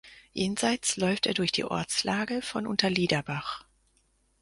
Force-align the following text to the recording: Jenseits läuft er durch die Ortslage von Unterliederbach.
Jenseits 0.33 0.97
läuft 0.97 1.27
er 1.27 1.35
durch 1.35 1.51
die 1.51 1.63
Ortslage 1.63 2.41
von 2.41 2.65
Unterliederbach. 2.65 3.65